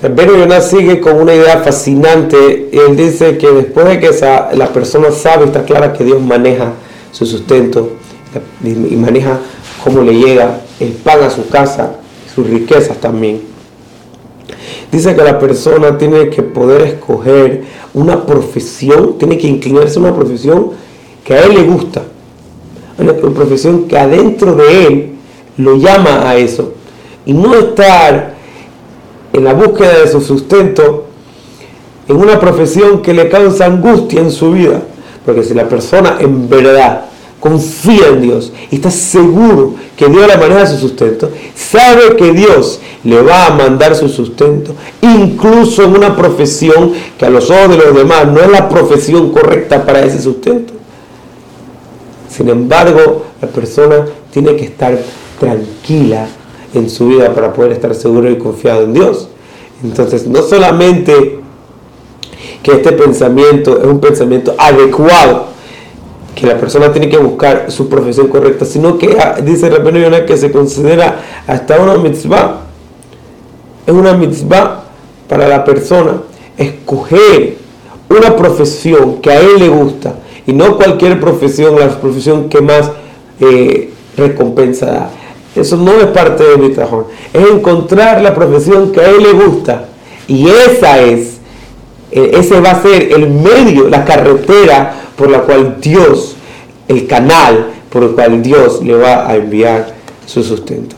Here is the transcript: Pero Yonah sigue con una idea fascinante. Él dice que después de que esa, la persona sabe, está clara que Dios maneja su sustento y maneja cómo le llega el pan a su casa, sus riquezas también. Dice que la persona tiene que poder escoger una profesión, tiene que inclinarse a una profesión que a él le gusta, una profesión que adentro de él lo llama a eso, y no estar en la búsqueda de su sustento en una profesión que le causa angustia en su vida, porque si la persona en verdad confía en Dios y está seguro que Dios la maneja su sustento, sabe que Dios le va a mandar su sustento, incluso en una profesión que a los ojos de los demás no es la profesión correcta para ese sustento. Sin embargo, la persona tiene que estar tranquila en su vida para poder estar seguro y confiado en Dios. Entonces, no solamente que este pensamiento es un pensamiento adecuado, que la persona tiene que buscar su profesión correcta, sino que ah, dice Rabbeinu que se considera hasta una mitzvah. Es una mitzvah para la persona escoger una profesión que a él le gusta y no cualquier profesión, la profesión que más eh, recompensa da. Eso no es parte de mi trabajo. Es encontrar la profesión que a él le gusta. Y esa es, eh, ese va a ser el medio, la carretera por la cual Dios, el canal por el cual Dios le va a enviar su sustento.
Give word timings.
Pero 0.00 0.36
Yonah 0.36 0.60
sigue 0.60 1.00
con 1.00 1.20
una 1.20 1.34
idea 1.34 1.58
fascinante. 1.58 2.68
Él 2.72 2.96
dice 2.96 3.38
que 3.38 3.50
después 3.50 3.86
de 3.86 3.98
que 3.98 4.08
esa, 4.08 4.52
la 4.54 4.72
persona 4.72 5.10
sabe, 5.10 5.46
está 5.46 5.64
clara 5.64 5.92
que 5.92 6.04
Dios 6.04 6.20
maneja 6.20 6.72
su 7.12 7.24
sustento 7.24 7.92
y 8.62 8.96
maneja 8.96 9.38
cómo 9.82 10.02
le 10.02 10.14
llega 10.14 10.60
el 10.80 10.90
pan 10.90 11.22
a 11.22 11.30
su 11.30 11.48
casa, 11.48 11.96
sus 12.34 12.46
riquezas 12.48 13.00
también. 13.00 13.40
Dice 14.92 15.16
que 15.16 15.22
la 15.22 15.38
persona 15.38 15.96
tiene 15.96 16.28
que 16.28 16.42
poder 16.42 16.82
escoger 16.82 17.64
una 17.94 18.24
profesión, 18.26 19.18
tiene 19.18 19.38
que 19.38 19.48
inclinarse 19.48 19.98
a 19.98 20.02
una 20.02 20.14
profesión 20.14 20.72
que 21.24 21.34
a 21.34 21.44
él 21.44 21.54
le 21.54 21.62
gusta, 21.62 22.02
una 22.98 23.14
profesión 23.14 23.88
que 23.88 23.98
adentro 23.98 24.54
de 24.54 24.86
él 24.86 25.12
lo 25.56 25.76
llama 25.76 26.28
a 26.28 26.36
eso, 26.36 26.74
y 27.24 27.32
no 27.32 27.54
estar 27.54 28.35
en 29.36 29.44
la 29.44 29.52
búsqueda 29.52 29.98
de 29.98 30.08
su 30.08 30.22
sustento 30.22 31.04
en 32.08 32.16
una 32.16 32.40
profesión 32.40 33.02
que 33.02 33.12
le 33.12 33.28
causa 33.28 33.66
angustia 33.66 34.20
en 34.20 34.30
su 34.30 34.52
vida, 34.52 34.82
porque 35.26 35.42
si 35.42 35.52
la 35.52 35.68
persona 35.68 36.16
en 36.20 36.48
verdad 36.48 37.04
confía 37.38 38.06
en 38.08 38.22
Dios 38.22 38.52
y 38.70 38.76
está 38.76 38.90
seguro 38.90 39.74
que 39.94 40.08
Dios 40.08 40.26
la 40.26 40.38
maneja 40.38 40.66
su 40.66 40.78
sustento, 40.78 41.30
sabe 41.54 42.16
que 42.16 42.32
Dios 42.32 42.80
le 43.04 43.20
va 43.20 43.46
a 43.46 43.50
mandar 43.50 43.94
su 43.94 44.08
sustento, 44.08 44.74
incluso 45.02 45.84
en 45.84 45.96
una 45.96 46.16
profesión 46.16 46.92
que 47.18 47.26
a 47.26 47.30
los 47.30 47.50
ojos 47.50 47.70
de 47.70 47.76
los 47.76 47.94
demás 47.94 48.26
no 48.28 48.40
es 48.40 48.50
la 48.50 48.70
profesión 48.70 49.32
correcta 49.32 49.84
para 49.84 50.02
ese 50.02 50.22
sustento. 50.22 50.72
Sin 52.30 52.48
embargo, 52.48 53.26
la 53.42 53.48
persona 53.48 54.06
tiene 54.30 54.56
que 54.56 54.64
estar 54.64 54.98
tranquila 55.38 56.26
en 56.78 56.90
su 56.90 57.08
vida 57.08 57.32
para 57.34 57.52
poder 57.52 57.72
estar 57.72 57.94
seguro 57.94 58.30
y 58.30 58.36
confiado 58.38 58.82
en 58.82 58.94
Dios. 58.94 59.28
Entonces, 59.82 60.26
no 60.26 60.42
solamente 60.42 61.40
que 62.62 62.72
este 62.72 62.92
pensamiento 62.92 63.78
es 63.78 63.86
un 63.86 64.00
pensamiento 64.00 64.54
adecuado, 64.58 65.46
que 66.34 66.46
la 66.46 66.58
persona 66.58 66.92
tiene 66.92 67.08
que 67.08 67.16
buscar 67.16 67.70
su 67.70 67.88
profesión 67.88 68.28
correcta, 68.28 68.64
sino 68.64 68.98
que 68.98 69.16
ah, 69.18 69.36
dice 69.42 69.70
Rabbeinu 69.70 70.26
que 70.26 70.36
se 70.36 70.52
considera 70.52 71.22
hasta 71.46 71.80
una 71.80 71.96
mitzvah. 71.96 72.60
Es 73.86 73.94
una 73.94 74.12
mitzvah 74.12 74.84
para 75.28 75.48
la 75.48 75.64
persona 75.64 76.22
escoger 76.58 77.56
una 78.08 78.36
profesión 78.36 79.20
que 79.20 79.30
a 79.30 79.40
él 79.40 79.58
le 79.58 79.68
gusta 79.68 80.16
y 80.46 80.52
no 80.52 80.76
cualquier 80.76 81.18
profesión, 81.20 81.78
la 81.78 81.88
profesión 81.88 82.48
que 82.48 82.60
más 82.60 82.90
eh, 83.40 83.90
recompensa 84.16 84.86
da. 84.86 85.10
Eso 85.56 85.76
no 85.76 85.92
es 85.92 86.06
parte 86.06 86.44
de 86.44 86.56
mi 86.56 86.70
trabajo. 86.70 87.08
Es 87.32 87.48
encontrar 87.48 88.20
la 88.22 88.34
profesión 88.34 88.92
que 88.92 89.00
a 89.00 89.08
él 89.08 89.22
le 89.22 89.32
gusta. 89.32 89.86
Y 90.28 90.48
esa 90.48 91.00
es, 91.00 91.38
eh, 92.10 92.32
ese 92.34 92.60
va 92.60 92.72
a 92.72 92.82
ser 92.82 93.12
el 93.12 93.30
medio, 93.30 93.88
la 93.88 94.04
carretera 94.04 94.94
por 95.16 95.30
la 95.30 95.42
cual 95.42 95.76
Dios, 95.80 96.36
el 96.88 97.06
canal 97.06 97.68
por 97.90 98.02
el 98.02 98.10
cual 98.10 98.42
Dios 98.42 98.82
le 98.82 98.94
va 98.94 99.28
a 99.28 99.36
enviar 99.36 99.94
su 100.26 100.42
sustento. 100.42 100.95